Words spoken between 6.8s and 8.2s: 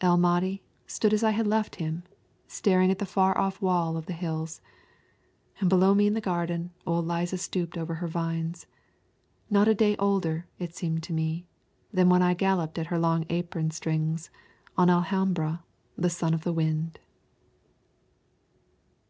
old Liza stooped over her